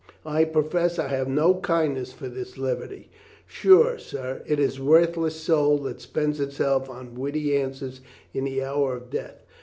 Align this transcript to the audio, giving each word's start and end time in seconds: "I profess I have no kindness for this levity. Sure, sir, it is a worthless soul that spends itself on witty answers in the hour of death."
"I 0.25 0.45
profess 0.45 0.97
I 0.97 1.09
have 1.09 1.27
no 1.27 1.59
kindness 1.59 2.11
for 2.11 2.27
this 2.27 2.57
levity. 2.57 3.11
Sure, 3.45 3.99
sir, 3.99 4.41
it 4.47 4.57
is 4.57 4.79
a 4.79 4.83
worthless 4.83 5.35
soul 5.39 5.77
that 5.83 6.01
spends 6.01 6.39
itself 6.39 6.89
on 6.89 7.13
witty 7.13 7.55
answers 7.55 8.01
in 8.33 8.45
the 8.45 8.63
hour 8.63 8.95
of 8.95 9.11
death." 9.11 9.45